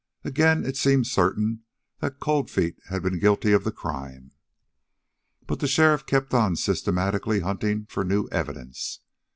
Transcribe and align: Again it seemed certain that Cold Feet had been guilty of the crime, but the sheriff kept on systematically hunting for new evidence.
Again 0.23 0.65
it 0.65 0.77
seemed 0.77 1.05
certain 1.05 1.61
that 1.99 2.19
Cold 2.19 2.49
Feet 2.49 2.75
had 2.89 3.03
been 3.03 3.19
guilty 3.19 3.51
of 3.51 3.63
the 3.63 3.71
crime, 3.71 4.31
but 5.45 5.59
the 5.59 5.67
sheriff 5.67 6.07
kept 6.07 6.33
on 6.33 6.55
systematically 6.55 7.41
hunting 7.41 7.85
for 7.85 8.03
new 8.03 8.27
evidence. 8.31 9.01